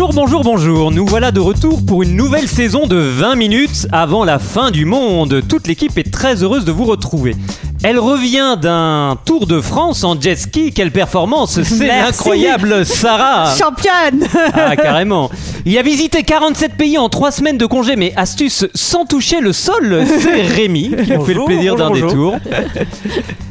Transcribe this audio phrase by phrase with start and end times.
[0.00, 0.90] Bonjour, bonjour, bonjour.
[0.92, 4.86] Nous voilà de retour pour une nouvelle saison de 20 minutes avant la fin du
[4.86, 5.42] monde.
[5.46, 7.36] Toute l'équipe est très heureuse de vous retrouver.
[7.82, 10.70] Elle revient d'un Tour de France en jet ski.
[10.72, 12.02] Quelle performance C'est Merci.
[12.04, 15.30] l'incroyable Sarah Championne Ah, carrément.
[15.64, 19.54] Il a visité 47 pays en 3 semaines de congé, mais astuce sans toucher le
[19.54, 22.36] sol, c'est Rémi qui nous fait le plaisir d'un détour.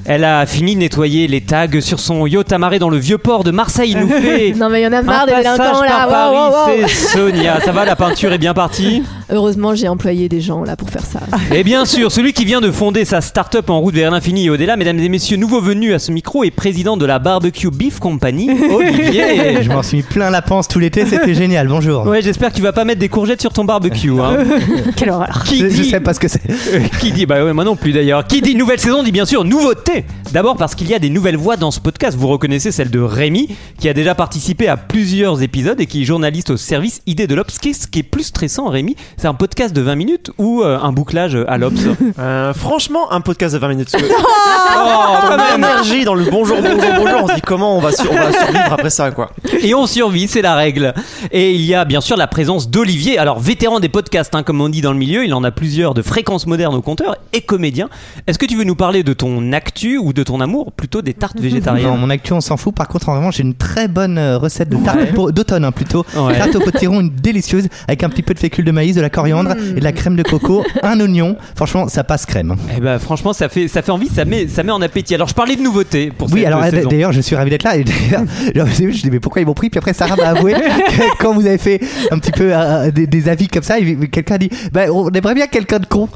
[0.06, 3.44] Elle a fini de nettoyer les tags sur son yacht amarré dans le vieux port
[3.44, 3.92] de Marseille.
[3.92, 6.08] Il nous fait Non mais il y en a marre des délinquants là.
[6.08, 6.88] Wow, wow, wow.
[6.88, 7.62] c'est Sonia.
[7.62, 9.04] Ça va, la peinture est bien partie?
[9.32, 11.20] Heureusement j'ai employé des gens là pour faire ça.
[11.56, 14.50] Et bien sûr, celui qui vient de fonder sa start-up en route vers l'infini et
[14.50, 18.00] au-delà, mesdames et messieurs, nouveau venu à ce micro et président de la Barbecue Beef
[18.00, 19.62] Company, Olivier.
[19.64, 21.68] Je m'en suis mis plein la panse tout l'été, c'était génial.
[21.68, 22.06] Bonjour.
[22.08, 24.12] Ouais, j'espère que tu vas pas mettre des courgettes sur ton barbecue.
[24.20, 24.38] Hein.
[24.96, 26.42] Quelle horreur Qui Je, je dit- sais pas ce que c'est.
[26.50, 28.26] Euh, qui dit Bah ouais, moi non plus d'ailleurs.
[28.26, 30.06] Qui dit nouvelle saison dit bien sûr nouveauté.
[30.32, 32.18] D'abord parce qu'il y a des nouvelles voix dans ce podcast.
[32.18, 36.06] Vous reconnaissez celle de Rémi, qui a déjà participé à plusieurs épisodes et qui est
[36.06, 37.58] journaliste au service Idée de l'Obs.
[37.60, 40.94] Qu'est-ce qui est plus stressant, Rémi C'est un podcast de 20 minutes ou euh, un
[40.94, 41.74] bouclage à l'Obs
[42.20, 43.90] Euh, franchement, un podcast de 20 minutes.
[43.92, 47.20] Parce que Oh, quand même énergie dans le bonjour, bonjour, bonjour.
[47.24, 49.32] On se dit comment on va, sur- on va survivre après ça, quoi.
[49.62, 50.94] Et on survit, c'est la règle.
[51.32, 54.62] Et il y a bien sûr la présence d'Olivier, alors vétéran des podcasts, hein, comme
[54.62, 57.42] on dit dans le milieu, il en a plusieurs de fréquences modernes au compteur et
[57.42, 57.90] comédien.
[58.28, 61.14] Est-ce que tu veux nous parler de ton actu ou de ton amour, plutôt des
[61.14, 62.74] tartes Non, végétariennes mon actu, on s'en fout.
[62.74, 65.06] Par contre, en revanche, j'ai une très bonne euh, recette de tarte Ouais.
[65.14, 66.06] pour- d'automne hein, plutôt.
[66.16, 66.38] Ouais.
[66.38, 69.09] Tarte au potiron, une délicieuse avec un petit peu de fécule de maïs, de la
[69.10, 71.36] coriandre et de la crème de coco, un oignon.
[71.56, 72.56] Franchement, ça passe crème.
[72.76, 75.16] Eh ben franchement ça fait ça fait envie, ça met ça met en appétit.
[75.16, 77.64] Alors je parlais de nouveautés pour Oui, cette alors euh, d'ailleurs, je suis ravi d'être
[77.64, 77.78] là.
[77.78, 78.24] Et genre,
[78.56, 79.70] je me suis dit, mais pourquoi ils m'ont pris?
[79.70, 81.80] Puis après, Sarah m'a avoué que quand vous avez fait
[82.12, 83.76] un petit peu euh, des, des avis comme ça,
[84.12, 86.10] quelqu'un a dit, bah, on aimerait bien quelqu'un de con.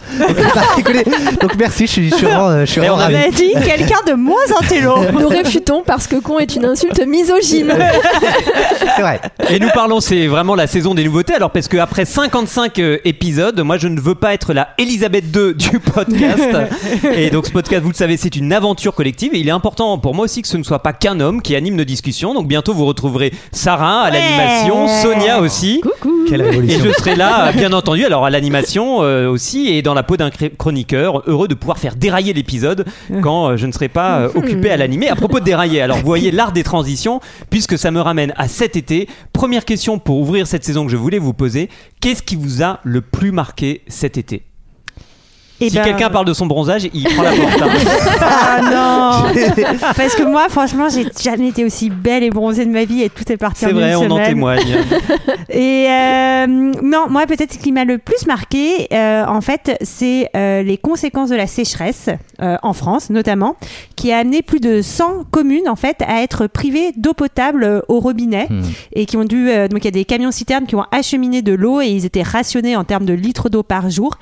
[1.41, 3.16] Donc, merci, je suis, je suis vraiment, euh, je suis Et vraiment on ravi.
[3.16, 7.01] On a dit quelqu'un de moins intello Nous réfutons parce que con est une insulte
[7.06, 7.73] misogyne.
[8.96, 9.19] C'est vrai.
[9.50, 11.34] Et nous parlons, c'est vraiment la saison des nouveautés.
[11.34, 15.25] Alors parce que après 55 euh, épisodes, moi je ne veux pas être la Elisabeth
[15.35, 16.49] II du podcast.
[17.16, 19.33] et donc ce podcast, vous le savez, c'est une aventure collective.
[19.33, 21.55] Et il est important pour moi aussi que ce ne soit pas qu'un homme qui
[21.55, 22.33] anime nos discussions.
[22.33, 25.81] Donc bientôt vous retrouverez Sarah à l'animation, Sonia aussi.
[26.27, 30.03] Quelle Et je serai là, bien entendu, alors à l'animation euh, aussi, et dans la
[30.03, 32.85] peau d'un chroniqueur, heureux de pouvoir faire dérailler l'épisode
[33.22, 35.09] quand euh, je ne serai pas euh, occupé à l'animer.
[35.09, 38.47] À propos de dérailler, alors vous voyez l'art des transitions, puisque ça me ramène à
[38.47, 39.07] cet été.
[39.43, 41.67] Première question pour ouvrir cette saison que je voulais vous poser.
[41.99, 44.43] Qu'est-ce qui vous a le plus marqué cet été?
[45.59, 47.61] Et Si ben, quelqu'un parle de son bronzage, il prend la porte.
[47.61, 47.67] hein.
[48.21, 49.43] Ah non
[49.97, 53.09] Parce que moi, franchement, j'ai jamais été aussi belle et bronzée de ma vie et
[53.09, 54.61] tout est parti en C'est vrai, on en témoigne.
[55.49, 60.29] Et euh, non, moi peut-être ce qui m'a le plus marqué, euh, en fait, c'est
[60.35, 62.09] euh, les conséquences de la sécheresse
[62.41, 63.55] euh, en France, notamment,
[64.03, 67.80] qui a amené plus de 100 communes en fait à être privées d'eau potable euh,
[67.88, 68.62] au robinet Hmm.
[68.91, 71.41] et qui ont dû euh, donc il y a des camions citernes qui ont acheminé
[71.41, 74.18] de l'eau et ils étaient rationnés en termes de litres d'eau par jour.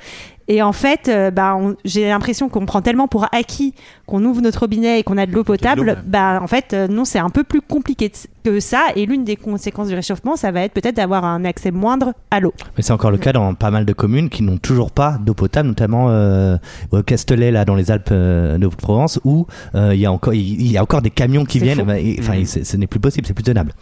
[0.48, 3.74] Et en fait, euh, bah, j'ai l'impression qu'on prend tellement pour acquis
[4.06, 6.02] qu'on ouvre notre robinet et qu'on a de l'eau potable.
[6.06, 8.10] Bah, en fait, euh, non, c'est un peu plus compliqué
[8.44, 8.86] que ça.
[8.96, 12.40] Et l'une des conséquences du réchauffement, ça va être peut-être d'avoir un accès moindre à
[12.40, 12.52] l'eau.
[12.76, 15.34] Mais c'est encore le cas dans pas mal de communes qui n'ont toujours pas d'eau
[15.34, 16.56] potable, notamment euh,
[16.90, 20.34] au Castellet, là, dans les Alpes euh, de Provence, où euh, il y a encore,
[20.34, 21.82] il il y a encore des camions qui viennent.
[21.82, 23.72] bah, et- Enfin, c'est- ce n'est plus possible, c'est plus tenable.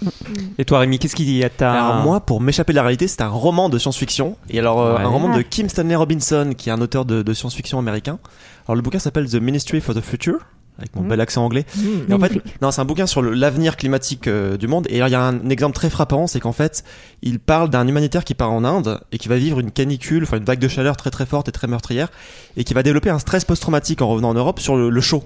[0.58, 1.72] Et toi, Rémi, qu'est-ce qui t'a.
[1.72, 4.36] Alors moi, pour m'échapper de la réalité, c'est un roman de science-fiction.
[4.48, 5.02] Et alors, euh, Ouais.
[5.02, 5.36] un roman Ah.
[5.38, 8.18] de Kim Stanley Robinson, qui est un auteur de, de science-fiction américain.
[8.66, 10.38] Alors le bouquin s'appelle The Ministry for the Future,
[10.80, 11.64] avec mon bel accent anglais.
[12.08, 12.32] Et en fait,
[12.62, 14.86] non, c'est un bouquin sur l'avenir climatique euh, du monde.
[14.90, 16.84] Et il y a un exemple très frappant, c'est qu'en fait,
[17.22, 20.38] il parle d'un humanitaire qui part en Inde et qui va vivre une canicule, enfin
[20.38, 22.08] une vague de chaleur très très forte et très meurtrière,
[22.56, 25.22] et qui va développer un stress post-traumatique en revenant en Europe sur le, le chaud.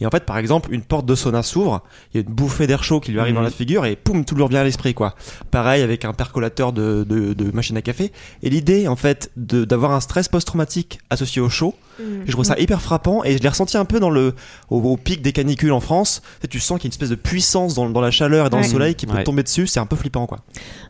[0.00, 1.82] Et en fait, par exemple, une porte de sauna s'ouvre,
[2.14, 4.24] il y a une bouffée d'air chaud qui lui arrive dans la figure et poum,
[4.24, 5.14] tout lui revient à l'esprit, quoi.
[5.50, 8.12] Pareil avec un percolateur de, de, de machine à café.
[8.42, 11.74] Et l'idée, en fait, de- d'avoir un stress post-traumatique associé au chaud,
[12.26, 14.36] je trouve ça hyper frappant et je l'ai ressenti un peu dans le,
[14.70, 16.20] au, au pic des canicules en France.
[16.50, 18.58] Tu, sens qu'il y a une espèce de puissance dans, dans la chaleur et dans
[18.58, 18.62] Ouais.
[18.64, 19.24] le soleil qui peut Ouais.
[19.24, 19.66] tomber dessus.
[19.66, 20.38] C'est un peu flippant, quoi.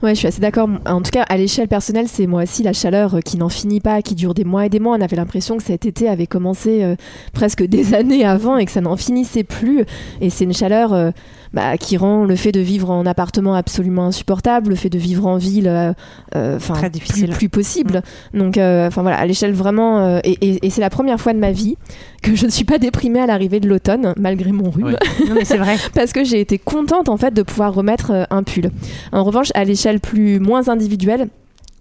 [0.03, 0.69] Ouais, je suis assez d'accord.
[0.87, 3.81] En tout cas, à l'échelle personnelle, c'est moi aussi la chaleur euh, qui n'en finit
[3.81, 4.97] pas, qui dure des mois et des mois.
[4.97, 6.97] On avait l'impression que cet été avait commencé euh,
[7.33, 9.85] presque des années avant et que ça n'en finissait plus.
[10.21, 10.93] Et c'est une chaleur.
[10.93, 11.11] euh,
[11.53, 15.27] bah, qui rend le fait de vivre en appartement absolument insupportable, le fait de vivre
[15.27, 15.93] en ville, euh,
[16.35, 18.03] euh, enfin Très plus, plus possible.
[18.35, 21.33] Donc, euh, enfin voilà, à l'échelle vraiment, euh, et, et- et c'est la première fois
[21.33, 21.77] de ma vie
[22.23, 24.97] que je ne suis pas déprimée à l'arrivée de l'automne, malgré mon rhume.
[25.29, 25.77] Non, mais c'est vrai.
[25.95, 28.71] parce que j'ai été contente en fait de pouvoir remettre euh, un pull.
[29.13, 31.29] En revanche, à l'échelle plus moins individuelle,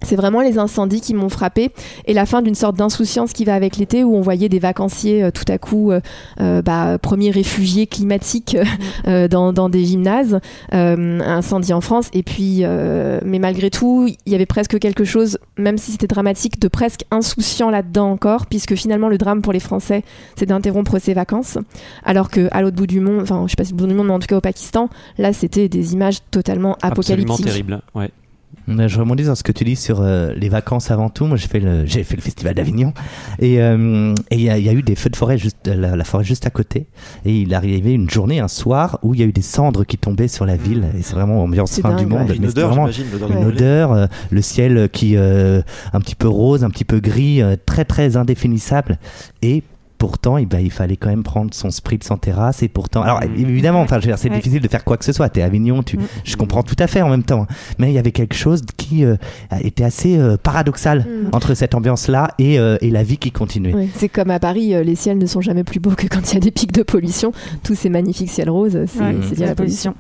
[0.03, 1.71] c'est vraiment les incendies qui m'ont frappé
[2.05, 5.23] et la fin d'une sorte d'insouciance qui va avec l'été où on voyait des vacanciers
[5.23, 5.99] euh, tout à coup euh,
[6.39, 8.65] euh, bah, premiers réfugiés climatiques euh,
[9.07, 10.39] euh, dans, dans des gymnases,
[10.71, 12.63] incendie en France et puis
[13.25, 17.03] mais malgré tout il y avait presque quelque chose même si c'était dramatique de presque
[17.11, 20.03] insouciant là-dedans encore puisque finalement le drame pour les Français
[20.35, 21.57] c'est d'interrompre ces vacances
[22.03, 23.93] alors que à l'autre bout du monde enfin je sais pas si le bout du
[23.93, 27.81] monde mais en tout cas au Pakistan là c'était des images totalement Absolument apocalyptiques terrible.
[27.95, 28.11] Ouais.
[28.69, 31.25] Euh, Je rebondis sur ce que tu dis sur euh, les vacances avant tout.
[31.25, 32.93] Moi, j'ai fait le, j'ai fait le festival d'Avignon
[33.39, 35.67] et euh, et il y, a- il y a eu des feux de forêt juste
[35.67, 36.87] la, la forêt juste à côté.
[37.25, 39.97] Et il arrivait une journée, un soir, où il y a eu des cendres qui
[39.97, 40.85] tombaient sur la ville.
[40.97, 42.29] Et c'est vraiment ambiance fin du monde.
[42.29, 42.35] ouais.
[42.35, 42.87] Une Mais odeur, vraiment
[43.29, 45.61] une odeur, euh, le ciel qui euh,
[45.93, 48.97] un petit peu rose, un petit peu gris, euh, très très indéfinissable.
[49.41, 49.63] Et
[49.97, 52.63] pourtant, eh ben, il fallait quand même prendre son spritz en terrasse.
[52.63, 54.35] Et pourtant, alors évidemment, enfin, je veux dire, c'est Ouais.
[54.37, 55.29] difficile de faire quoi que ce soit.
[55.29, 56.01] T'es à Avignon, tu, Mm.
[56.23, 57.47] je comprends tout à fait en même temps.
[57.79, 59.15] Mais il y avait quelque chose qui euh,
[59.61, 61.29] était assez euh, paradoxal Mm.
[61.35, 63.73] entre cette ambiance-là et, euh, et la vie qui continuait.
[63.73, 66.31] Ouais, c'est comme à Paris, euh, les ciels ne sont jamais plus beaux que quand
[66.31, 67.31] il y a des pics de pollution.
[67.63, 69.93] Tous ces magnifiques ciels roses, c'est Ouais, à la pollution.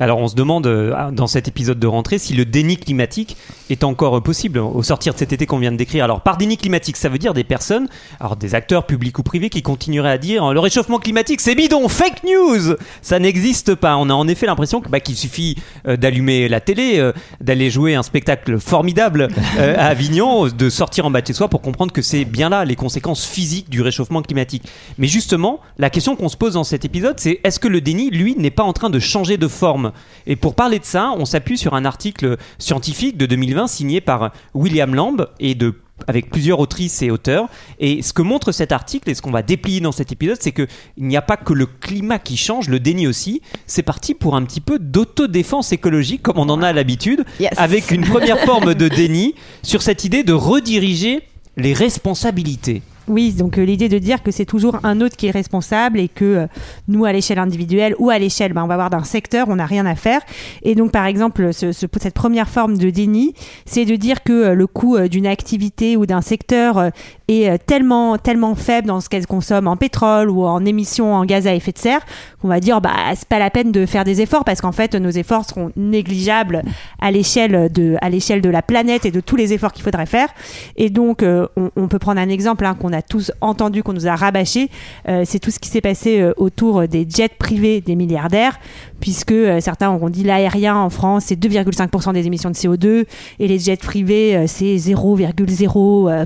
[0.00, 3.36] Alors on se demande euh, dans cet épisode de rentrée si le déni climatique
[3.70, 6.04] est encore possible au sortir de cet été qu'on vient de décrire.
[6.04, 7.88] Alors par déni climatique, ça veut dire des personnes,
[8.20, 11.88] alors des acteurs publics ou privés qui continueraient à dire le réchauffement climatique c'est bidon,
[11.88, 13.96] fake news, ça n'existe pas.
[13.96, 15.56] On a en effet l'impression bah, qu'il suffit
[15.86, 19.28] euh, d'allumer la télé, euh, d'aller jouer un spectacle formidable
[19.58, 22.76] à Avignon, de sortir en bas de soi pour comprendre que c'est bien là les
[22.76, 24.64] conséquences physiques du réchauffement climatique.
[24.98, 28.10] Mais justement, la question qu'on se pose dans cet épisode, c'est est-ce que le déni,
[28.10, 29.92] lui, n'est pas en train de changer de forme
[30.26, 34.32] Et pour parler de ça, on s'appuie sur un article scientifique de 2020 signé par
[34.54, 35.74] William Lamb et de
[36.08, 37.46] avec plusieurs autrices et auteurs.
[37.78, 40.50] Et ce que montre cet article et ce qu'on va déplier dans cet épisode, c'est
[40.50, 40.66] que
[40.96, 43.42] il n'y a pas que le climat qui change, le déni aussi.
[43.68, 47.52] C'est parti pour un petit peu d'autodéfense écologique, comme on en a l'habitude, Yes.
[47.58, 51.22] avec une première forme de déni sur cette idée de rediriger
[51.56, 52.82] les responsabilités.
[53.06, 56.08] Oui, donc euh, l'idée de dire que c'est toujours un autre qui est responsable et
[56.08, 56.46] que euh,
[56.88, 59.66] nous, à l'échelle individuelle ou à l'échelle, ben, on va voir d'un secteur, on n'a
[59.66, 60.22] rien à faire.
[60.62, 63.34] Et donc, par exemple, ce- ce- cette première forme de déni,
[63.66, 66.90] c'est de dire que euh, le coût d'une activité ou d'un secteur
[67.28, 71.46] est tellement, tellement faible dans ce qu'elle consomme en pétrole ou en émissions en gaz
[71.46, 72.00] à effet de serre
[72.40, 74.94] qu'on va dire, bah, c'est pas la peine de faire des efforts parce qu'en fait,
[74.94, 76.62] nos efforts seront négligeables
[77.00, 80.06] à l'échelle de, à l'échelle de la planète et de tous les efforts qu'il faudrait
[80.06, 80.28] faire.
[80.76, 84.06] Et donc, on, on peut prendre un exemple hein, qu'on a tous entendu, qu'on nous
[84.06, 84.70] a rabâché.
[85.08, 88.58] Euh, c'est tout ce qui s'est passé euh, autour des jets privés des milliardaires,
[89.00, 93.04] puisque euh, certains auront dit l'aérien en France, c'est 2,5% des émissions de CO2,
[93.38, 96.24] et les jets privés, c'est 0,0%, euh,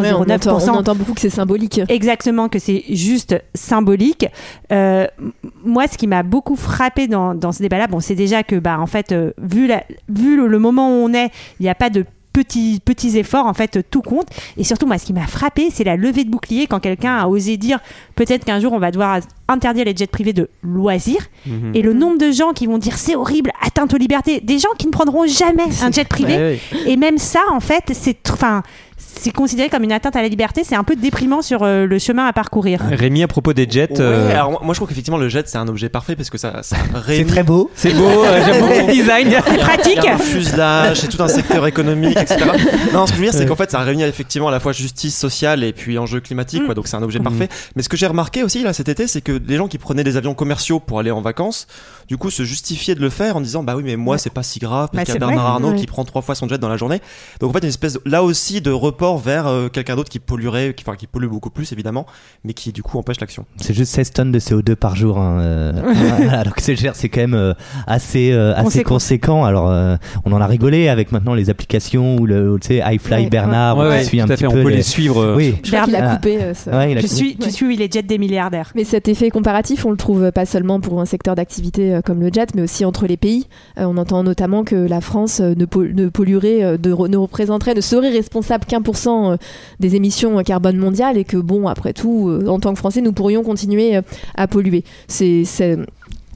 [0.00, 0.70] Ouais, on, entend, 0,9%.
[0.70, 1.80] on entend beaucoup que c'est symbolique.
[1.88, 4.26] Exactement, que c'est juste symbolique.
[4.70, 8.78] Moi, ce qui m'a beaucoup frappé dans, dans ce débat-là, bon, c'est déjà que, bah,
[8.80, 11.30] en fait, vu, la, vu le, le moment où on est,
[11.60, 14.26] il n'y a pas de petits, efforts, en fait, tout compte.
[14.56, 17.26] Et surtout, moi, ce qui m'a frappé, c'est la levée de bouclier quand quelqu'un a
[17.28, 17.78] osé dire
[18.16, 21.26] peut-être qu'un jour, on va devoir interdire les jets privés de loisirs.
[21.74, 24.70] Et le nombre de gens qui vont dire c'est horrible, atteinte aux libertés, des gens
[24.78, 26.58] qui ne prendront jamais un jet privé.
[26.86, 28.62] Et même ça, en fait, c'est enfin,
[28.96, 30.62] c'est considéré comme une atteinte à la liberté.
[30.64, 32.80] C'est un peu déprimant sur euh, le chemin à parcourir.
[32.90, 35.58] Rémi, à propos des jets, Ouais, euh, alors moi, je trouve qu'effectivement le jet c'est
[35.58, 36.76] un objet parfait parce que ça, ça
[37.06, 37.70] C'est très beau.
[37.74, 39.28] c'est beau, euh, j'aime beaucoup le design.
[39.46, 39.98] C'est pratique.
[39.98, 42.44] Il y a un fuselage, c'est tout un secteur économique, etc.
[42.92, 44.72] Non, ce que je veux dire, c'est qu'en fait, ça réunit effectivement à la fois
[44.72, 47.48] justice sociale et puis enjeu climatique, quoi, donc c'est un objet parfait.
[47.76, 50.04] Mais ce que j'ai remarqué aussi là cet été, c'est que les gens qui prenaient
[50.04, 51.66] des avions commerciaux pour aller en vacances,
[52.08, 54.42] du coup, se justifiaient de le faire en disant bah oui, mais moi c'est pas
[54.42, 55.66] si grave Bah, parce qu'il y a c'est Bernard vrai.
[55.66, 57.00] Arnault qui prend trois fois son jet dans la journée.
[57.40, 60.74] Donc en fait, une espèce là aussi de report vers euh, quelqu'un d'autre qui polluerait,
[60.74, 62.06] qui, enfin qui pollue beaucoup plus évidemment,
[62.44, 63.46] mais qui du coup empêche l'action.
[63.56, 65.18] C'est juste 16 tonnes de CO2 par jour.
[65.18, 65.72] hein, euh,
[66.22, 67.54] voilà, donc c'est c'est quand même euh,
[67.86, 68.88] assez, euh, assez Conséquent.
[68.94, 69.44] conséquent.
[69.44, 73.24] Alors, euh, on en a rigolé avec maintenant les applications ou le, tu sais, iFly
[73.24, 73.78] Ouais, Bernard.
[73.78, 75.20] Ouais, on ouais, suit un tout à petit fait, on peu peut les- les suivre.
[75.22, 75.54] euh, Oui.
[75.64, 76.16] Je crois qu'il a Bernard.
[76.20, 76.70] coupé ça.
[76.76, 77.16] Ouais, il a Tu coupé.
[77.16, 77.50] suis, tu Ouais.
[77.50, 78.70] suis les jets des milliardaires.
[78.74, 82.20] Mais cet effet comparatif, on le trouve pas seulement pour un secteur d'activité euh, comme
[82.20, 83.46] le jet, mais aussi entre les pays.
[83.78, 87.80] Euh, on entend notamment que la France euh, ne, pol- ne polluerait, ne représenterait, ne
[87.80, 89.36] serait responsable qu'un pour cent
[89.80, 93.42] des émissions carbone mondiales et que bon, après tout, en tant que Français, nous pourrions
[93.42, 94.00] continuer
[94.34, 94.84] à polluer.
[95.08, 95.44] C'est-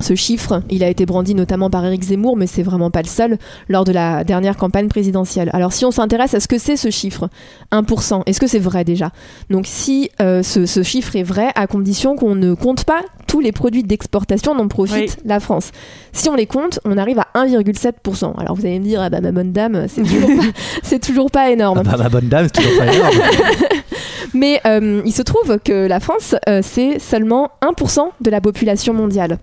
[0.01, 3.09] Ce chiffre, il a été brandi notamment par Éric Zemmour, mais c'est vraiment pas le
[3.09, 3.39] seul
[3.69, 5.51] lors de la dernière campagne présidentielle.
[5.53, 7.29] Alors si on s'intéresse à ce que c'est ce chiffre,
[7.73, 9.11] 1%, est-ce que c'est vrai déjà?
[9.51, 13.41] Donc si euh, ce, ce chiffre est vrai, à condition qu'on ne compte pas tous
[13.41, 15.71] les produits d'exportation dont profite la France.
[16.13, 18.39] Si on les compte, on arrive à 1,7%.
[18.39, 21.51] Alors vous allez me dire, ah bah ma bonne dame, c'est toujours, pas- toujours pas
[21.51, 21.79] énorme.
[21.81, 23.17] Ah bah, ma bonne dame, c'est toujours pas énorme.
[24.35, 28.93] Mais euh, il se trouve que la France, euh, c'est seulement 1% de la population
[28.95, 29.39] mondiale.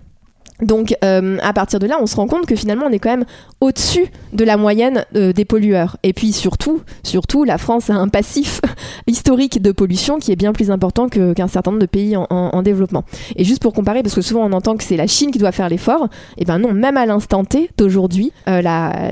[0.62, 3.10] Donc euh, à partir de là, on se rend compte que finalement on est quand
[3.10, 3.26] même
[3.60, 5.98] au-dessus de la moyenne euh, des pollueurs.
[6.04, 8.62] Et puis surtout, surtout, la France a un passif
[9.08, 12.52] historique de pollution qui est bien plus important qu'un certain nombre de pays en, en-
[12.54, 13.04] en développement.
[13.36, 15.52] Et juste pour comparer, parce que souvent on entend que c'est la Chine qui doit
[15.52, 16.08] faire l'effort,
[16.38, 18.62] et ben non, même à l'instant T d'aujourd'hui, euh,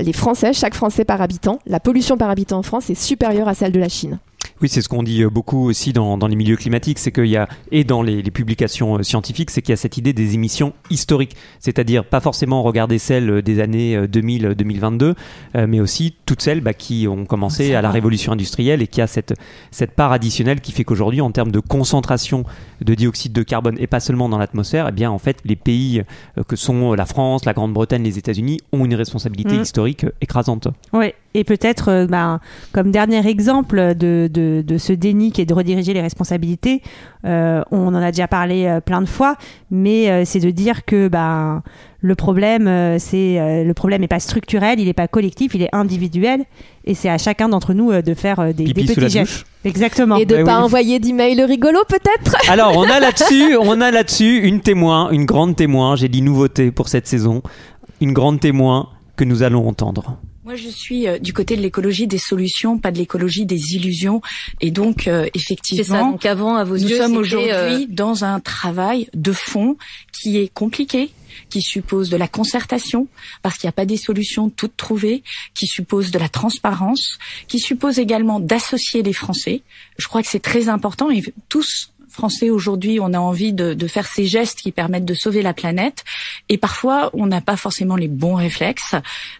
[0.00, 3.54] les Français, chaque Français par habitant, la pollution par habitant en France est supérieure à
[3.54, 4.18] celle de la Chine.
[4.64, 7.26] Oui, c'est ce qu'on dit euh, beaucoup aussi dans, dans les milieux climatiques, c'est qu'il
[7.26, 10.14] y a, et dans les, les publications euh, scientifiques, c'est qu'il y a cette idée
[10.14, 15.16] des émissions historiques, c'est-à-dire pas forcément regarder celles euh, des années 2000-2022,
[15.66, 19.06] mais aussi toutes celles bah, qui ont commencé à la révolution industrielle et qui a
[19.06, 19.34] cette,
[19.70, 22.44] cette part additionnelle qui fait qu'aujourd'hui, en termes de concentration
[22.80, 26.04] de dioxyde de carbone, et pas seulement dans l'atmosphère, eh bien en fait, les pays
[26.48, 29.62] que sont la France, la Grande-Bretagne, les États-Unis ont une responsabilité Mm.
[29.62, 30.68] historique écrasante.
[30.94, 32.40] Oui, et peut-être, euh, ben,
[32.72, 36.80] comme dernier exemple de, de, de ce déni qui est de rediriger les responsabilités,
[37.26, 39.36] euh, on en a déjà parlé euh, plein de fois,
[39.70, 41.62] mais euh, c'est de dire que ben,
[42.00, 45.74] le problème, c'est euh, le problème n'est pas structurel, il n'est pas collectif, il est
[45.74, 46.44] individuel,
[46.84, 49.06] et c'est à chacun d'entre nous euh, de faire euh, des, Pipi des sous la
[49.06, 49.32] petits gestes.
[49.32, 49.44] douche.
[49.64, 50.16] Exactement.
[50.16, 50.64] Et de Bah pas oui.
[50.64, 52.36] envoyer d'emails rigolos peut-être?
[52.50, 55.96] Alors, on a là-dessus, on a là-dessus une témoin, une grande témoin.
[55.96, 57.42] J'ai dit nouveauté pour cette saison,
[58.02, 60.18] une grande témoin que nous allons entendre.
[60.44, 64.20] Moi, je suis euh, du côté de l'écologie des solutions, pas de l'écologie des illusions.
[64.60, 65.30] Et donc, euh, C'est ça.
[65.34, 69.32] effectivement, Donc avant, à vos nous yeux, sommes c'était, aujourd'hui euh, dans un travail de
[69.32, 69.78] fond
[70.12, 71.10] qui est compliqué,
[71.48, 73.08] qui suppose de la concertation,
[73.40, 75.22] parce qu'il n'y a pas des solutions toutes trouvées,
[75.54, 79.62] qui suppose de la transparence, qui suppose également d'associer les Français.
[79.96, 83.86] Je crois que c'est très important et tous Français aujourd'hui, on a envie de, de
[83.88, 86.04] faire ces gestes qui permettent de sauver la planète.
[86.48, 88.94] Et parfois, on n'a pas forcément les bons réflexes.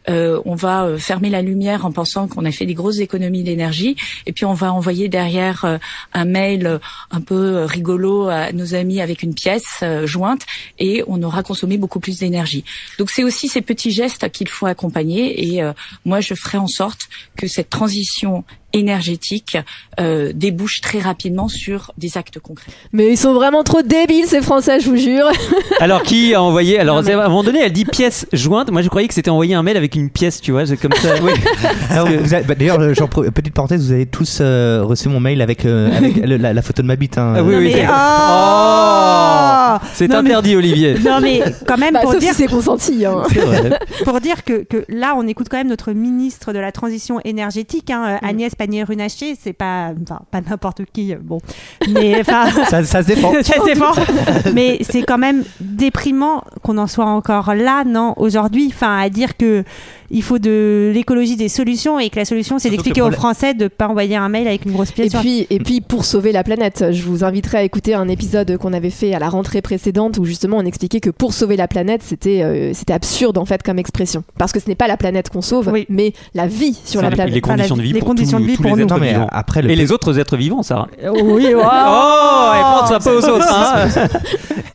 [0.08, 3.44] Euh, on va euh, fermer la lumière en pensant qu'on a fait des grosses économies
[3.44, 3.94] d'énergie,
[4.26, 5.78] et puis on va envoyer derrière euh,
[6.14, 6.78] un mail euh,
[7.12, 10.44] un peu rigolo à nos amis avec une pièce jointe,
[10.80, 12.64] et on aura consommé beaucoup plus d'énergie.
[12.98, 15.54] Donc c'est aussi ces petits gestes qu'il faut accompagner.
[15.54, 15.62] Et
[16.04, 17.02] moi, je ferai en sorte
[17.36, 19.56] que cette transition énergétique
[20.00, 22.72] euh, débouche très rapidement sur des actes concrets.
[22.92, 25.26] Mais ils sont vraiment trop débiles ces Français, je vous jure.
[25.80, 28.70] Alors, qui a envoyé Alors, Non, mais- à un moment donné, elle dit pièce jointe.
[28.70, 30.66] Moi, je croyais que c'était envoyé un mail avec une pièce, tu vois.
[30.66, 31.14] C'est comme ça.
[31.22, 31.32] Oui.
[32.46, 32.78] Bah, D'ailleurs,
[33.32, 36.62] petite parenthèse, vous avez tous euh, reçu mon mail avec, euh, avec le- la, la
[36.62, 37.16] photo de ma bite.
[37.18, 37.34] hein.
[37.36, 37.86] Ah oui, Non, oui, mais- c'est-
[39.92, 40.94] C'est Non, mais- interdit, Olivier.
[41.04, 43.04] Non mais quand même Bah, pour sauf dire si c'est consenti.
[43.04, 43.22] Hein.
[43.32, 43.78] C'est vrai.
[44.04, 47.90] pour dire que, que là, on écoute quand même notre ministre de la transition énergétique,
[47.90, 48.26] hein, Mm.
[48.26, 49.36] Agnès Pannier-Runacher.
[49.40, 51.38] C'est pas, enfin, pas n'importe qui, bon,
[51.88, 52.46] mais enfin.
[52.68, 53.32] Ça, ça se défend.
[53.42, 53.98] Ça, c'est fort.
[54.52, 58.70] Mais c'est quand même déprimant qu'on en soit encore là, non, aujourd'hui.
[58.74, 59.64] Enfin, à dire que
[60.14, 63.68] il faut de l'écologie des solutions et que la solution, c'est d'expliquer aux Français de
[63.68, 65.10] pas envoyer un mail avec une grosse Et pièce.
[65.10, 68.56] sur- puis, et puis, pour sauver la planète, je vous inviterai à écouter un épisode
[68.56, 71.68] qu'on avait fait à la rentrée précédente où justement on expliquait que pour sauver la
[71.68, 74.24] planète, c'était euh, c'était absurde en fait comme expression.
[74.38, 75.84] Parce que ce n'est pas la planète qu'on sauve, Oui.
[75.88, 77.34] mais la vie sur la planète.
[77.34, 78.84] les conditions de vie les pour conditions tous- de vie tous pour les nous.
[78.84, 79.28] êtres Non, mais vivants.
[79.32, 80.88] après, le Et les autres êtres vivants, Sarah.
[81.02, 83.52] Oui, oh, Oh, et pense pas aux autres.
[83.52, 83.88] hein.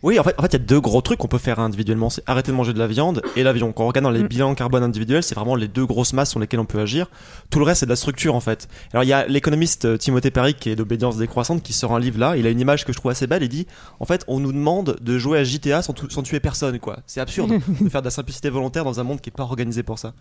[0.01, 2.09] Oui, en fait, en fait, il y a deux gros trucs qu'on peut faire individuellement.
[2.09, 3.73] C'est arrêter de manger de la viande et l'avion.
[3.73, 4.27] Quand on regarde dans les Mm.
[4.27, 7.07] bilans carbone individuels, c'est vraiment les deux grosses masses sur lesquelles on peut agir.
[7.49, 8.67] Tout le reste, c'est de la structure, en fait.
[8.93, 11.99] Alors, il y a l'économiste euh, Timothée Perry, qui est d'obédience décroissante, qui sort un
[11.99, 12.35] livre là.
[12.35, 13.43] Il a une image que je trouve assez belle.
[13.43, 13.67] Il dit,
[13.99, 16.99] en fait, on nous demande de jouer à GTA sans, sans tuer personne, quoi.
[17.05, 19.83] C'est absurde de faire de la simplicité volontaire dans un monde qui est pas organisé
[19.83, 20.13] pour ça.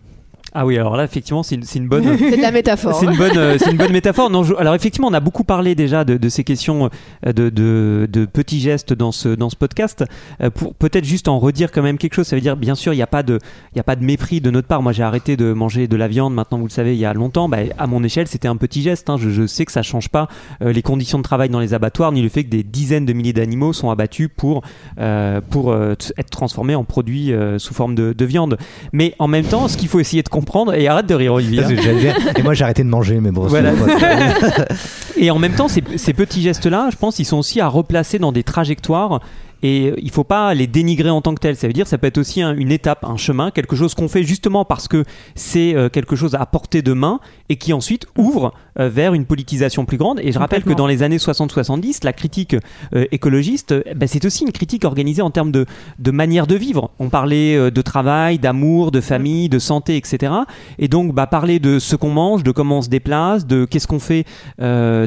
[0.53, 2.17] Ah oui, alors là, effectivement, c'est une, bonne.
[2.17, 2.95] C'est de la métaphore.
[2.95, 4.29] C'est une bonne, euh, c'est une bonne métaphore.
[4.31, 6.89] Non, je- alors effectivement, on a beaucoup parlé déjà de, de ces questions
[7.27, 10.03] euh, de, de, de petits gestes dans ce dans ce podcast.
[10.41, 12.25] Euh, pour peut-être juste en redire quand même quelque chose.
[12.25, 13.37] Ça veut dire, bien sûr, il n'y a pas de
[13.73, 14.81] il y a pas de mépris de notre part.
[14.81, 16.33] Moi, j'ai arrêté de manger de la viande.
[16.33, 17.47] Maintenant, vous le savez, il y a longtemps.
[17.47, 19.09] Bah, à mon échelle, c'était un petit geste.
[19.11, 19.17] hein.
[19.19, 20.27] Je, je sais que ça change pas
[20.61, 23.33] les conditions de travail dans les abattoirs, ni le fait que des dizaines de milliers
[23.33, 24.63] d'animaux sont abattus pour
[24.99, 28.57] euh, pour être transformés en produits euh, sous forme de, de viande.
[28.93, 30.38] Mais en même temps, ce qu'il faut essayer de comprendre
[30.73, 31.63] et arrête de rire, Olivier.
[31.63, 33.47] Que j'allais dire- Et moi, j'ai arrêté de manger, mais bon.
[33.47, 33.71] Voilà.
[35.21, 38.19] Et en même temps, ces, ces petits gestes-là, je pense, ils sont aussi à replacer
[38.19, 39.19] dans des trajectoires.
[39.61, 41.57] Et il faut pas les dénigrer en tant que tels.
[41.57, 44.07] Ça veut dire, ça peut être aussi un- une étape, un chemin, quelque chose qu'on
[44.07, 45.03] fait justement parce que
[45.35, 49.25] c'est euh, quelque chose à portée de main et qui ensuite ouvre euh, vers une
[49.25, 50.21] politisation plus grande.
[50.23, 52.55] Et je rappelle que dans les années 60-70, la critique
[52.95, 55.65] euh, écologiste, bah, c'est aussi une critique organisée en termes de,
[55.99, 56.91] de manière de vivre.
[56.97, 60.31] On parlait de travail, d'amour, de famille, de santé, etc.
[60.77, 63.87] Et donc, bah, parler de ce qu'on mange, de comment on se déplace, de qu'est-ce
[63.87, 64.23] qu'on fait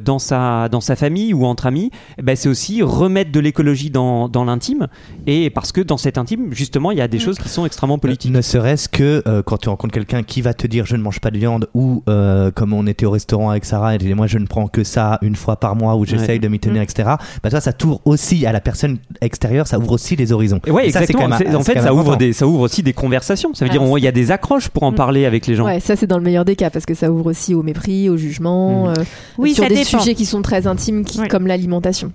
[0.05, 1.91] dans, sa, dans sa famille ou entre amis,
[2.23, 4.89] ben, c'est aussi remettre de l'écologie dans, dans l'intime.
[5.27, 7.99] Et parce que dans cet intime, justement, il y a des choses qui sont extrêmement
[7.99, 8.33] politiques.
[8.33, 11.21] Ne serait-ce que euh, quand tu rencontres quelqu'un qui va te dire je ne mange
[11.21, 14.27] pas de viande ou euh, comme on était au restaurant avec Sarah, elle disait moi
[14.27, 16.39] je ne prends que ça une fois par mois ou j'essaye Ouais.
[16.39, 16.85] de m'y tenir, Mm.
[16.85, 17.11] etc.
[17.43, 20.61] Bah toi ça t'ouvre aussi à la personne extérieure, ça ouvre aussi les horizons.
[20.67, 21.37] Et ouais, Et ça, c'est exactement.
[21.37, 22.17] quand même- en fait, ça ouvre, important.
[22.19, 23.53] des, ça ouvre aussi des conversations.
[23.55, 24.95] Ça veut dire Alors, on- il y a des accroches pour en Mm.
[24.97, 25.65] parler avec les gens.
[25.67, 28.09] Ouais, ça c'est dans le meilleur des cas parce que ça ouvre aussi au mépris,
[28.09, 28.89] au jugement, Mm.
[28.89, 28.95] euh,
[29.39, 29.92] Oui, sur ça des dépend.
[29.99, 31.29] Sujets qui sont très intimes qui- Ouais.
[31.29, 32.13] comme l'alimentation.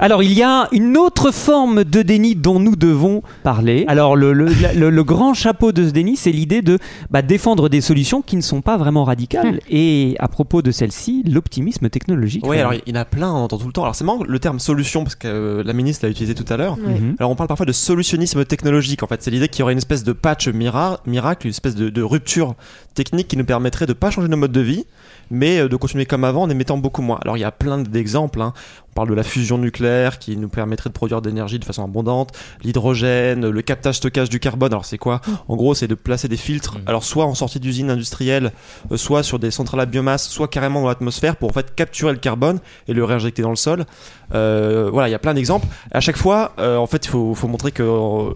[0.00, 3.84] Alors, il y a une autre forme de déni dont nous devons parler.
[3.86, 7.22] Alors, le, le- la- le- le grand chapeau de ce déni, c'est l'idée de bah,
[7.22, 9.60] défendre des solutions qui ne sont pas vraiment radicales.
[9.70, 12.44] Et à propos de celle-ci, l'optimisme technologique.
[12.44, 13.82] Oui, alors il y en a plein, on entend tout le temps.
[13.84, 16.56] Alors c'est marrant le terme solution, parce que euh, la ministre l'a utilisé tout à
[16.56, 16.76] l'heure.
[16.76, 17.14] Mhm.
[17.20, 19.04] Alors on parle parfois de solutionnisme technologique.
[19.04, 21.76] En fait, c'est l'idée qu'il y aurait une espèce de patch mira- miracle, une espèce
[21.76, 22.56] de, de rupture
[22.94, 24.84] technique qui nous permettrait de pas changer nos modes de vie,
[25.30, 27.18] mais euh, de continuer comme avant en émettant beaucoup moins.
[27.22, 28.40] Alors il y a plein d'exemples.
[28.40, 28.52] hein.
[28.90, 31.82] On parle de la fusion nucléaire qui nous permettrait de produire de l'énergie de façon
[31.82, 32.30] abondante,
[32.62, 34.72] l'hydrogène, le captage stockage du carbone.
[34.72, 35.20] Alors c'est quoi?
[35.48, 36.78] En gros, c'est de placer des filtres.
[36.86, 38.52] Alors soit en sortie d'usine industrielle,
[38.92, 42.12] euh, soit sur des centrales à biomasse, soit carrément dans l'atmosphère pour en fait capturer
[42.12, 43.84] le carbone et le réinjecter dans le sol.
[44.32, 45.66] Euh, voilà, il y a plein d'exemples.
[45.90, 48.32] À chaque fois, euh, en fait, il faut, faut montrer que euh,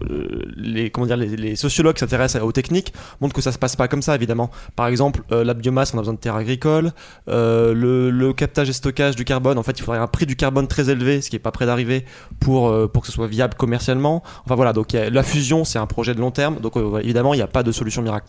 [0.55, 3.75] les, comment dire, les, les sociologues qui s'intéressent aux techniques montrent que ça se passe
[3.75, 4.48] pas comme ça, évidemment.
[4.75, 6.91] Par exemple, euh, la biomasse, on a besoin de terres agricoles.
[7.27, 10.67] Euh, le, captage et stockage du carbone, en fait, il faudrait un prix du carbone
[10.67, 12.05] très élevé, ce qui est pas près d'arriver
[12.39, 14.23] pour, euh, pour que ce soit viable commercialement.
[14.45, 16.59] Enfin voilà, donc la fusion, c'est un projet de long terme.
[16.59, 18.27] Donc évidemment, il n'y a pas de solution miracle.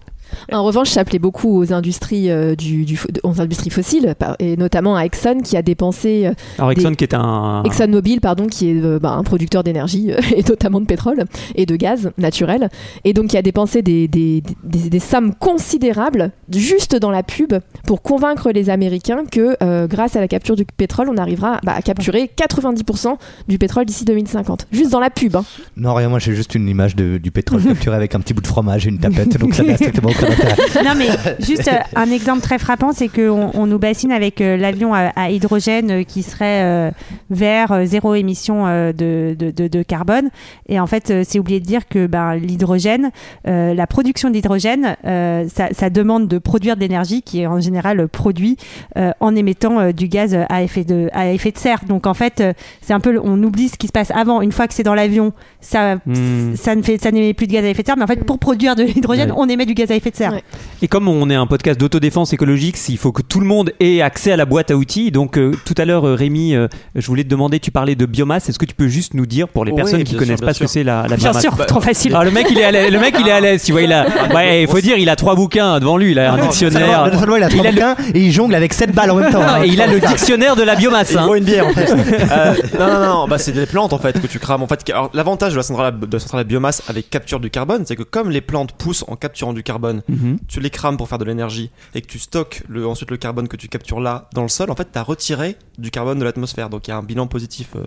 [0.52, 4.96] En revanche, ça plaît beaucoup aux industries, euh, du, du- aux industries fossiles, et notamment
[4.96, 7.62] à Exxon qui a dépensé euh, Alors, Exxon, Des- qui est un.
[7.64, 11.76] ExxonMobil, pardon, qui est euh, bah, un producteur d'énergie et notamment de pétrole et de
[11.76, 12.68] gaz naturel,
[13.04, 17.52] et donc qui a dépensé des, des, des, des sommes considérables juste dans la pub
[17.86, 21.72] pour convaincre les Américains que euh, grâce à la capture du pétrole, on arrivera bah,
[21.76, 23.16] à capturer 90%
[23.48, 24.66] du pétrole d'ici 2050.
[24.72, 25.36] Juste dans la pub.
[25.36, 25.44] hein.
[25.76, 28.40] Non rien, moi j'ai juste une image de- du pétrole capturé avec un petit bout
[28.42, 30.10] de fromage et une tapette, donc ça n'a strictement.
[30.84, 31.08] non mais
[31.40, 35.10] juste euh, un exemple très frappant, c'est qu'on on nous bassine avec euh, l'avion à,
[35.16, 36.90] à hydrogène euh, qui serait euh,
[37.30, 40.30] vert, euh, zéro émission euh, de, de, de- de carbone.
[40.68, 43.10] Et en fait, euh, c'est oublié de dire que ben, l'hydrogène,
[43.46, 47.60] euh, la production d'hydrogène, euh, ça, ça demande de produire de l'énergie qui est en
[47.60, 48.56] général produit
[48.96, 51.80] euh, en émettant euh, du gaz à effet de, à effet de serre.
[51.88, 54.40] Donc en fait, euh, c'est un peu, on oublie ce qui se passe avant.
[54.42, 56.54] Une fois que c'est dans l'avion, ça, Hmm.
[56.56, 57.96] ça ne fait, ça n'émet plus de gaz à effet de serre.
[57.96, 59.36] Mais en fait, pour produire de l'hydrogène, Ouais.
[59.38, 60.09] on émet du gaz à effet de serre.
[60.18, 60.42] Ouais.
[60.82, 64.00] Et comme on est un podcast d'autodéfense écologique, il faut que tout le monde ait
[64.02, 65.10] accès à la boîte à outils.
[65.10, 68.06] Donc euh, tout à l'heure, euh, Rémi, euh, je voulais te demander, tu parlais de
[68.06, 68.48] biomasse.
[68.48, 70.46] Est-ce que tu peux juste nous dire pour les Oui, personnes qui bien connaissent sûr,
[70.46, 71.42] pas ce que c'est la, la Bien biomasse?
[71.42, 72.12] sûr, trop facile.
[72.16, 73.82] Ah, le mec il est à l'aise, le mec il est à l'aise, tu vois,
[73.82, 76.38] il a, ouais, il faut dire, il a trois bouquins devant lui, il a un
[76.38, 77.10] dictionnaire.
[77.12, 79.10] Non seulement il a trois Il a le- bouquins et il jongle avec 7 balles
[79.10, 79.40] en même temps.
[79.42, 79.62] Ah, hein.
[79.64, 81.10] et il a le dictionnaire de la biomasse.
[81.12, 81.26] Il hein.
[81.26, 81.90] boit une bière en fait.
[82.30, 84.62] Euh, non, non, non, bah, c'est des plantes en fait que tu crames.
[84.62, 87.82] En fait, l'avantage de la centrale, de la centrale à biomasse avec capture du carbone,
[87.86, 90.38] c'est que comme les plantes poussent en capturant du carbone, Mhm.
[90.48, 93.48] tu les crames pour faire de l'énergie et que tu stockes le, ensuite le carbone
[93.48, 96.24] que tu captures là dans le sol, en fait, tu as retiré du carbone de
[96.24, 96.70] l'atmosphère.
[96.70, 97.84] Donc il y a un bilan positif euh,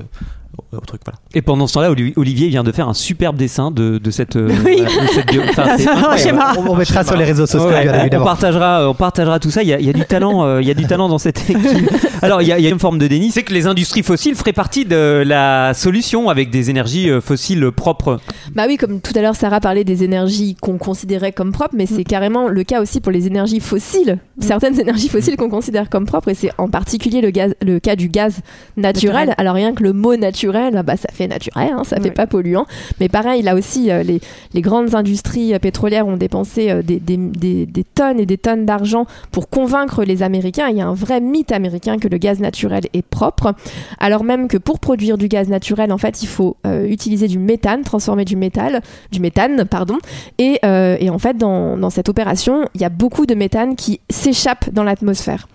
[0.57, 1.01] au, au truc.
[1.05, 1.19] Voilà.
[1.33, 4.35] Et pendant ce temps-là, Oli- Olivier vient de faire un superbe dessin de, de cette,
[4.35, 4.81] euh, Oui.
[4.81, 5.75] de cette bio- enfin,
[6.57, 9.63] on, on mettra sur les réseaux sociaux, Ouais, bien on- partagera, on partagera tout ça.
[9.63, 11.17] Il y a, il y a du talent, euh, il y a du talent dans
[11.17, 11.89] cette équipe.
[12.21, 14.03] Alors, il y, a, il y a une forme de déni, c'est que les industries
[14.03, 18.19] fossiles feraient partie de la solution avec des énergies euh, fossiles propres.
[18.55, 21.85] Bah oui, comme tout à l'heure, Sarah parlait des énergies qu'on considérait comme propres, mais
[21.85, 24.19] c'est carrément le cas aussi pour les énergies fossiles.
[24.39, 27.95] Certaines énergies fossiles qu'on considère comme propres, et c'est en particulier le, gaz, le cas
[27.95, 28.39] du gaz
[28.77, 28.93] naturel.
[28.93, 29.35] Naturel.
[29.37, 32.11] Alors rien que le mot naturel, bah, ça fait naturel, hein, ça fait Ouais.
[32.11, 32.65] pas polluant.
[32.99, 34.19] Mais pareil, là aussi, euh, les,
[34.53, 38.37] les grandes industries euh, pétrolières ont dépensé euh, des, des- des- des tonnes et des
[38.37, 40.67] tonnes d'argent pour convaincre les Américains.
[40.69, 43.53] Il y a un vrai mythe américain que le gaz naturel est propre,
[43.99, 47.83] alors même que pour produire du gaz naturel, en fait, il faut utiliser du méthane,
[47.83, 49.97] transformer du métal, du méthane, pardon.
[50.37, 53.99] Et, et en fait, dans, dans cette opération, il y a beaucoup de méthane qui
[54.09, 55.47] s'échappe dans l'atmosphère.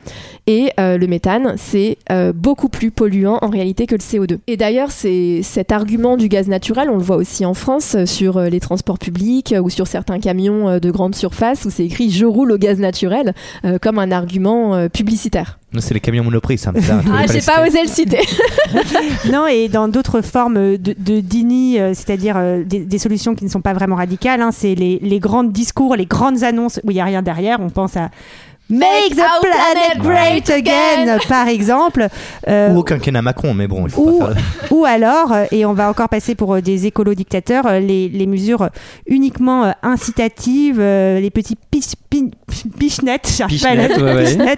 [0.47, 1.99] Et le méthane, c'est
[2.35, 4.39] beaucoup plus polluant en réalité que le CO2.
[4.47, 8.07] Et d'ailleurs, c'est cet argument du gaz naturel, on le voit aussi en France euh,
[8.07, 11.85] sur euh, les transports publics euh, ou sur certains camions de grande surface où c'est
[11.85, 15.59] écrit je roule au gaz naturel euh, comme un argument euh, publicitaire.
[15.73, 16.73] Non, C'est les camions monoprix, ça.
[16.81, 18.21] ça, je Ah, j'ai pas osé le citer.
[19.31, 23.45] Non, et dans d'autres formes de, de DINI, euh, c'est-à-dire euh, des, des solutions qui
[23.45, 26.91] ne sont pas vraiment radicales, hein, c'est les, les grands discours, les grandes annonces où
[26.91, 27.59] il n'y a rien derrière.
[27.61, 28.11] On pense à
[28.71, 31.19] Make the planet planet great again, again.
[31.29, 32.09] par exemple.
[32.47, 34.43] Euh, Ou au quinquennat Macron, mais bon, il faut ou, pas faire...
[34.73, 38.27] ou alors, euh, et on va encore passer pour euh, des écolo-dictateurs, euh, les, les
[38.27, 38.69] mesures
[39.07, 41.57] uniquement incitatives, les petits
[42.79, 44.57] pichenettes, j'arrive pas à la- ouais, ouais.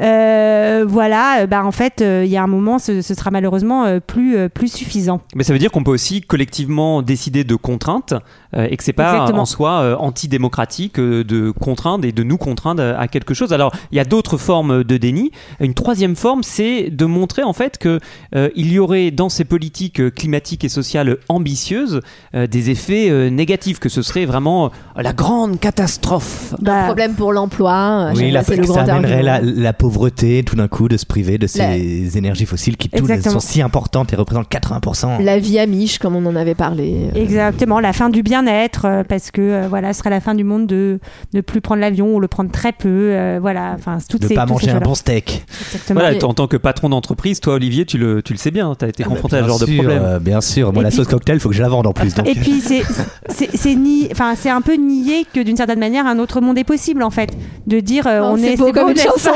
[0.00, 3.30] Euh, voilà, euh, bah, en fait, euh, il y a un moment, ce, ce sera
[3.30, 5.20] malheureusement euh, plus, plus suffisant.
[5.34, 8.14] Mais ça veut dire qu'on peut aussi collectivement décider de contraintes
[8.56, 9.42] et que c'est pas Exactement.
[9.42, 13.52] en soi antidémocratique de contraindre et de nous contraindre à quelque chose.
[13.52, 15.30] Alors il y a d'autres formes de déni.
[15.60, 18.00] Une troisième forme, c'est de montrer en fait que
[18.34, 22.00] il y aurait dans ces politiques climatiques et sociales ambitieuses
[22.34, 26.54] des effets négatifs, que ce serait vraiment la grande catastrophe.
[26.60, 27.72] Bah, Problème pour l'emploi.
[27.72, 31.06] à chaque Oui, la, c'est le ça amènerait la, pauvreté tout d'un coup de se
[31.06, 35.22] priver de ces énergies fossiles qui toutes sont si importantes et représentent 80%.
[35.22, 37.08] La vie amiche, comme on en avait parlé.
[37.14, 40.44] Exactement, la fin du bien-être, euh, parce que euh, voilà, ce sera la fin du
[40.44, 40.98] monde de
[41.34, 42.88] ne plus prendre l'avion ou le prendre très peu.
[42.88, 45.44] euh, voilà, enfin, toutes de ces, pas tous ces manger un bon steak.
[45.72, 46.00] Exactement.
[46.00, 48.74] Voilà, Et- en tant que patron d'entreprise, toi Olivier, tu le, tu le sais bien,
[48.78, 50.02] tu as été confronté à ce genre de problème.
[50.04, 50.72] euh, bien sûr.
[50.72, 52.14] Moi, Et la puis- sauce cocktail, faut que je la vende en plus.
[52.14, 52.82] Donc, Et puis c'est
[53.28, 56.58] c'est c'est ni enfin c'est un peu nier que d'une certaine manière un autre monde
[56.58, 57.30] est possible en fait
[57.66, 59.30] de dire euh, on c'est est beau comme une chanson.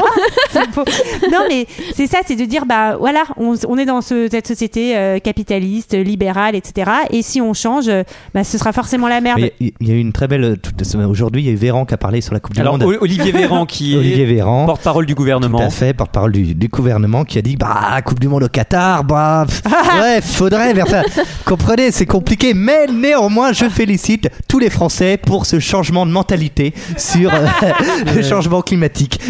[1.33, 4.47] non mais c'est ça c'est de dire bah voilà on, on est dans ce- cette
[4.47, 8.03] société euh, capitaliste libérale etc et si on change euh,
[8.35, 10.57] bah ce sera forcément la merde il y a eu une très belle.
[11.09, 12.97] Aujourd'hui, il y a eu Véran qui a parlé sur la Coupe du Alors Monde.
[13.01, 14.67] Olivier Véran qui Olivier est Véran.
[14.67, 15.59] porte-parole du Tout gouvernement.
[15.59, 19.05] à fait, porte-parole du, du gouvernement qui a dit bah Coupe du Monde au Qatar,
[19.05, 19.63] bah pff,
[20.01, 20.75] ouais, faudrait.
[20.75, 21.03] mais enfin,
[21.45, 26.73] comprenez, c'est compliqué, mais néanmoins, je félicite tous les Français pour ce changement de mentalité
[26.97, 27.73] sur euh,
[28.17, 29.21] le changement climatique.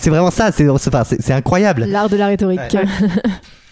[0.00, 1.84] C'est vraiment ça, c'est incroyable.
[1.84, 2.76] L'art de la rhétorique.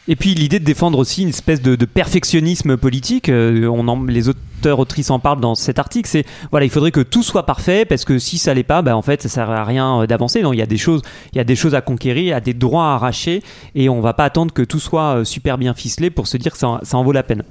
[0.08, 4.02] Et puis l'idée de défendre aussi une espèce de, de perfectionnisme politique, euh, on en-
[4.02, 7.46] les auteurs autrices en parlent dans cet article, c'est voilà, il faudrait que tout soit
[7.46, 10.06] parfait parce que si ça l'est pas, bah, en fait ça sert à rien euh,
[10.08, 10.42] d'avancer.
[10.42, 12.32] Non, il y a des choses, il y a des choses à conquérir, il y
[12.32, 13.44] a des droits à arracher
[13.76, 16.58] et on va pas attendre que tout soit super bien ficelé pour se dire que
[16.58, 17.44] ça, en- ça en vaut la peine.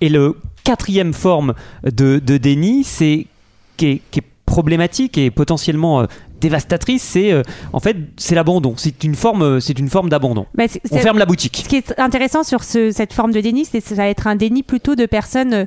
[0.00, 3.26] Et le quatrième forme de, de déni, c'est
[3.76, 4.24] qui est, qui est
[4.62, 6.06] problématique et potentiellement euh,
[6.40, 7.42] dévastatrice, c'est euh,
[7.72, 8.74] en fait c'est l'abandon.
[8.76, 10.46] C'est une forme, euh, c'est une forme d'abandon.
[10.58, 11.60] C'est- On c'est- ferme la boutique.
[11.64, 14.26] ce qui est intéressant sur ce- cette forme de déni c'est que ça va être
[14.26, 15.66] un déni plutôt de personnes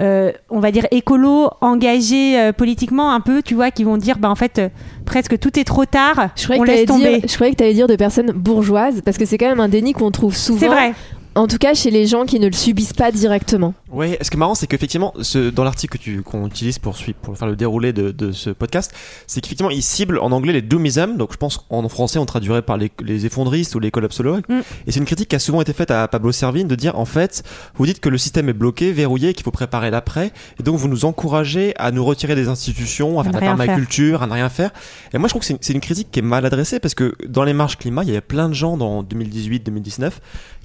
[0.00, 4.16] euh, on va dire écolo engagées euh, politiquement un peu tu vois qui vont dire
[4.18, 4.68] bah en fait euh,
[5.04, 7.58] presque tout est trop tard Je croyais on que laisse tomber dire, je croyais que
[7.58, 10.58] t'allais dire de personnes bourgeoises, parce que c'est quand même un déni qu'on trouve souvent.
[10.60, 10.94] c'est vrai
[11.34, 13.72] En tout cas, chez les gens qui ne le subissent pas directement.
[13.90, 17.48] Ouais, ce qui est marrant, c'est qu'effectivement, ce, dans l'article qu'on utilise pour, pour faire
[17.48, 18.92] le déroulé de, de ce podcast,
[19.26, 22.60] c'est qu'effectivement, il cible en anglais les doomism, donc je pense qu'en français, on traduirait
[22.60, 24.44] par les, les effondristes ou les collapsologues.
[24.48, 24.60] Mm.
[24.86, 27.06] Et c'est une critique qui a souvent été faite à Pablo Servine de dire, en
[27.06, 27.42] fait,
[27.76, 30.88] vous dites que le système est bloqué, verrouillé, qu'il faut préparer l'après, et donc vous
[30.88, 34.50] nous encouragez à nous retirer des institutions, à faire de la permaculture, à ne rien
[34.50, 34.70] faire.
[35.14, 36.94] Et moi, je trouve que c'est une, c'est une critique qui est mal adressée parce
[36.94, 40.10] que dans les marches climat, il y avait plein de gens dans 2018-2019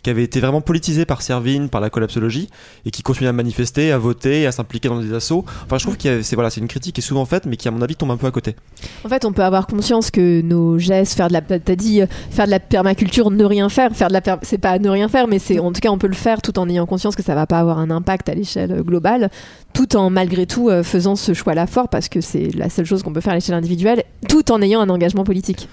[0.07, 2.47] qui avaient été vraiment politisés par Servine, par la collapsologie,
[2.85, 5.43] et qui continuent à manifester, à voter, à s'impliquer dans des assauts.
[5.65, 7.67] Enfin, je trouve que c'est voilà, c'est une critique qui est souvent faite, mais qui
[7.67, 8.55] à mon avis tombe un peu à côté.
[9.03, 11.41] En fait, on peut avoir conscience que nos gestes, faire de la,
[11.75, 14.07] dit, euh, faire de la permaculture, ne rien faire, faire
[14.43, 16.57] c'est pas ne rien faire, mais c'est, en tout cas, on peut le faire tout
[16.57, 19.29] en ayant conscience que ça va pas avoir un impact à l'échelle euh, globale,
[19.73, 23.03] tout en malgré tout euh, faisant ce choix-là fort parce que c'est la seule chose
[23.03, 25.67] qu'on peut faire à l'échelle individuelle, tout en ayant un engagement politique.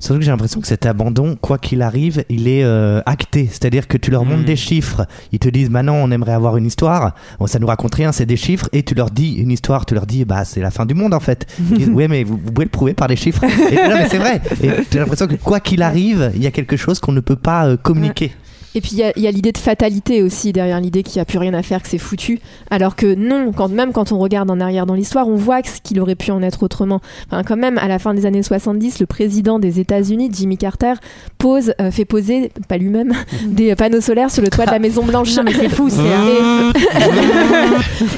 [0.00, 3.48] Surtout que j'ai l'impression que cet abandon, quoi qu'il arrive, il est euh, acté.
[3.50, 4.44] C'est-à-dire que tu leur montres Mm.
[4.44, 7.14] des chiffres, ils te disent maintenant on aimerait avoir une histoire.
[7.38, 8.68] Bon, ça nous raconte rien, c'est des chiffres.
[8.72, 11.14] Et tu leur dis une histoire, tu leur dis bah c'est la fin du monde
[11.14, 11.46] en fait.
[11.58, 13.42] Ils disent oui mais vous, vous pouvez le prouver par des chiffres.
[13.44, 14.40] Et, non mais c'est vrai.
[14.62, 17.36] Et j'ai l'impression que quoi qu'il arrive, il y a quelque chose qu'on ne peut
[17.36, 18.32] pas euh, communiquer.
[18.76, 21.14] Et puis il y a, il y a l'idée de fatalité aussi derrière l'idée qu'il
[21.16, 22.40] n'y a plus rien à faire, que c'est foutu.
[22.70, 25.68] Alors que non, quand, même quand on regarde en arrière dans l'histoire, on voit que-
[25.82, 27.00] qu'il aurait pu en être autrement.
[27.30, 30.92] Enfin, quand même, à la fin des années 70, le président des États-Unis, Jimmy Carter,
[31.38, 33.14] pose, euh, fait poser, pas lui-même,
[33.46, 35.34] des panneaux solaires sur le toit de la Maison Blanche.
[35.36, 35.96] Non, mais c'est fou, c'est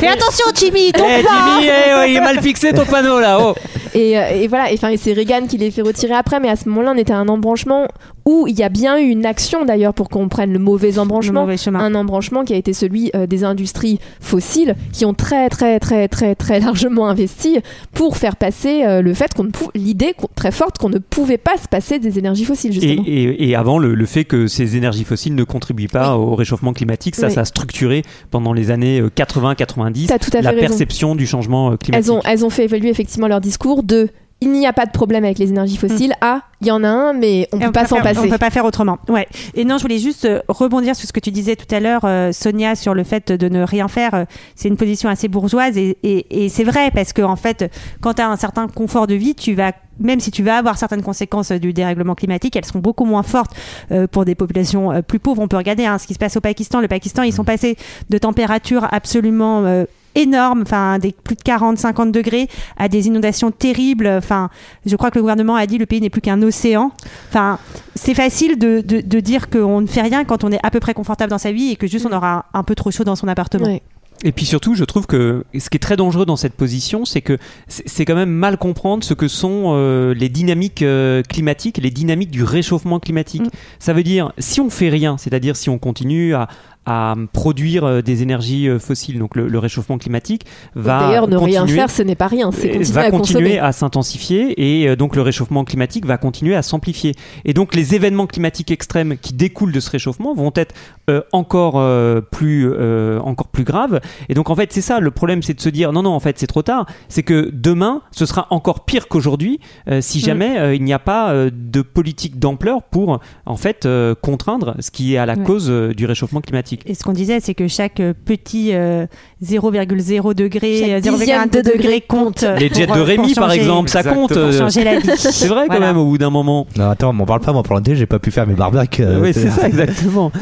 [0.00, 3.20] Fais attention, Jimmy, tombe Eh pas Jimmy, eh, oh, il est mal fixé ton panneau
[3.20, 3.38] là.
[3.40, 3.54] Oh.
[3.94, 6.68] Et, euh, et voilà, et, c'est Reagan qui les fait retirer après, mais à ce
[6.68, 7.88] moment-là, on était à un embranchement
[8.24, 11.40] où il y a bien eu une action d'ailleurs pour qu'on prenne le mauvais embranchement,
[11.40, 11.78] Le mauvais chemin.
[11.80, 16.08] un embranchement qui a été celui euh, des industries fossiles qui ont très très très
[16.08, 17.58] très très largement investi
[17.94, 21.68] pour faire passer euh, le fait qu'on l'idée très forte qu'on ne pouvait pas se
[21.68, 23.02] passer des énergies fossiles Et, justement.
[23.06, 26.74] et- et avant, le, le fait que ces énergies fossiles ne contribuent pas au réchauffement
[26.74, 27.32] climatique, ça, Oui.
[27.32, 30.60] ça a structuré pendant les années euh, 80-90 T'as tout à fait la raison.
[30.60, 31.94] perception du changement climatique.
[32.10, 34.08] Elles ont, elles ont fait évoluer effectivement leur discours de
[34.40, 36.88] il n'y a pas de problème avec les énergies fossiles à il y en a
[36.88, 38.20] un mais on Et peut pas s'en faire- passer.
[38.20, 38.98] On peut pas faire autrement.
[39.08, 39.26] Ouais.
[39.54, 42.02] Et non, je voulais juste euh, rebondir sur ce que tu disais tout à l'heure,
[42.04, 44.14] euh, Sonia, sur le fait de ne rien faire.
[44.14, 47.68] Euh, C'est une position assez bourgeoise et, et- et c'est vrai parce que en fait,
[48.00, 50.78] quand tu as un certain confort de vie, tu vas même si tu vas avoir
[50.78, 53.50] certaines conséquences du dérèglement climatique, elles seront beaucoup moins fortes
[53.90, 55.42] euh, pour des populations euh, plus pauvres.
[55.42, 56.80] On peut regarder hein, ce qui se passe au Pakistan.
[56.80, 57.76] Le Pakistan, ils sont passés
[58.08, 59.84] de températures absolument euh,
[60.18, 64.06] énormes, enfin des plus de 40, 50 degrés, à des inondations terribles.
[64.06, 64.50] Enfin,
[64.84, 66.90] je crois que le gouvernement a dit le pays n'est plus qu'un océan.
[67.28, 67.58] Enfin,
[67.94, 70.94] c'est facile de, de, dire qu'on ne fait rien quand on est à peu près
[70.94, 73.28] confortable dans sa vie et que juste on aura un, peu trop chaud dans son
[73.28, 73.78] appartement.
[74.24, 77.20] Et puis surtout, je trouve que ce qui est très dangereux dans cette position, c'est
[77.20, 81.90] que c'est quand même mal comprendre ce que sont euh, les dynamiques euh, climatiques, les
[81.90, 83.42] dynamiques du réchauffement climatique.
[83.42, 83.50] Mm.
[83.78, 86.48] Ça veut dire, si on fait rien, c'est-à-dire si on continue à,
[86.84, 91.60] à produire euh, des énergies fossiles, donc le, le réchauffement climatique va D'ailleurs, ne rien
[91.60, 95.14] continuer- faire, ce n'est pas rien, c'est continuer va à continuer à s'intensifier et donc
[95.14, 97.14] le réchauffement climatique va continuer à s'amplifier.
[97.44, 100.74] Et donc les événements climatiques extrêmes qui découlent de ce réchauffement vont être
[101.08, 104.00] euh, encore euh, plus euh, encore plus graves.
[104.28, 106.20] Et donc en fait c'est ça le problème, c'est de se dire non non en
[106.20, 106.86] fait c'est trop tard.
[107.08, 110.98] C'est que demain ce sera encore pire qu'aujourd'hui euh, si jamais euh, il n'y a
[110.98, 115.34] pas euh, de politique d'ampleur pour en fait euh, contraindre ce qui est à la
[115.38, 115.44] Ouais.
[115.44, 116.82] cause euh, du réchauffement climatique.
[116.86, 119.06] Et ce qu'on disait, c'est que chaque petit euh,
[119.44, 122.44] 0,0 degré, Chaque euh, dixième 0,1 de degré degré compte.
[122.58, 124.32] Les jets pour, de Rémi pour par exemple, ça compte.
[124.34, 125.10] Pour changer la vie.
[125.16, 125.86] C'est vrai quand Voilà.
[125.92, 126.66] même au bout d'un moment.
[126.76, 129.02] Non, attends, m'en parle pas, moi, l'été, j'ai pas pu faire mes barbecues.
[129.04, 130.32] euh, oui, c'est ça, exactement.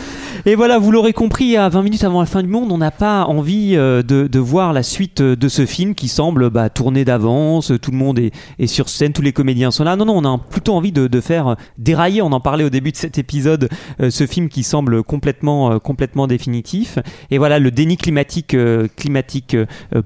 [0.49, 2.93] Et voilà, vous l'aurez compris, à 20 minutes avant la fin du monde, on n'a
[2.93, 6.71] pas envie euh, de, de voir la suite euh, de ce film qui semble bah,
[6.71, 8.31] tourner d'avance, tout le monde est,
[8.61, 9.97] est sur scène, tous les comédiens sont là.
[9.97, 12.71] Non, non, on a plutôt envie de, de faire euh, dérailler, on en parlait au
[12.71, 17.01] début de cet épisode, ce film qui semble complètement, complètement définitif.
[17.33, 18.57] Et voilà, le déni climatique,
[18.97, 19.57] climatique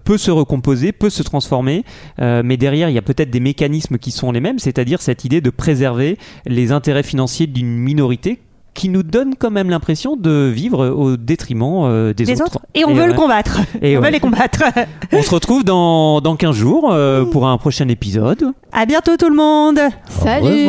[0.04, 1.84] peut se recomposer, peut se transformer,
[2.18, 5.40] mais derrière, il y a peut-être des mécanismes qui sont les mêmes, c'est-à-dire cette idée
[5.40, 8.40] de préserver les intérêts financiers d'une minorité
[8.74, 12.60] qui nous donne quand même l'impression de vivre au détriment euh, des, autres.
[12.74, 13.60] Et on veut le combattre.
[13.82, 14.62] Et on veut les combattre.
[15.12, 18.52] on se retrouve dans, dans 15 jours euh, pour un prochain épisode.
[18.72, 19.80] À bientôt tout le monde.
[20.08, 20.68] Salut.